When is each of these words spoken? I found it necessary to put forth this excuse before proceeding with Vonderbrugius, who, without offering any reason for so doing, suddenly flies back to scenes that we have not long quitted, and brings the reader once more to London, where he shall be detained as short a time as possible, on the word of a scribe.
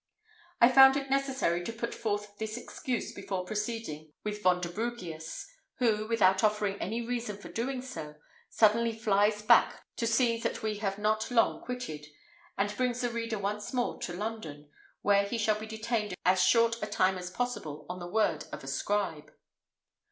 I 0.59 0.67
found 0.71 0.97
it 0.97 1.11
necessary 1.11 1.63
to 1.63 1.71
put 1.71 1.93
forth 1.93 2.35
this 2.39 2.57
excuse 2.57 3.13
before 3.13 3.45
proceeding 3.45 4.13
with 4.23 4.41
Vonderbrugius, 4.41 5.45
who, 5.75 6.07
without 6.07 6.43
offering 6.43 6.81
any 6.81 7.05
reason 7.05 7.35
for 7.37 7.49
so 7.49 7.51
doing, 7.51 7.83
suddenly 8.49 8.97
flies 8.97 9.43
back 9.43 9.85
to 9.97 10.07
scenes 10.07 10.41
that 10.41 10.63
we 10.63 10.79
have 10.79 10.97
not 10.97 11.29
long 11.29 11.61
quitted, 11.61 12.07
and 12.57 12.75
brings 12.75 13.01
the 13.01 13.11
reader 13.11 13.37
once 13.37 13.73
more 13.73 13.99
to 14.01 14.11
London, 14.13 14.71
where 15.03 15.23
he 15.25 15.37
shall 15.37 15.59
be 15.59 15.67
detained 15.67 16.15
as 16.25 16.43
short 16.43 16.81
a 16.81 16.87
time 16.87 17.15
as 17.19 17.29
possible, 17.29 17.85
on 17.87 17.99
the 17.99 18.07
word 18.07 18.45
of 18.51 18.63
a 18.63 18.67
scribe. 18.67 19.29